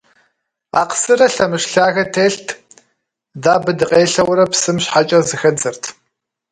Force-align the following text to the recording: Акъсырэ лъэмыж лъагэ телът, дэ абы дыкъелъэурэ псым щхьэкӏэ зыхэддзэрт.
Акъсырэ 0.81 1.27
лъэмыж 1.33 1.63
лъагэ 1.71 2.03
телът, 2.13 2.47
дэ 3.41 3.49
абы 3.55 3.71
дыкъелъэурэ 3.77 4.45
псым 4.51 4.77
щхьэкӏэ 4.83 5.19
зыхэддзэрт. 5.27 5.83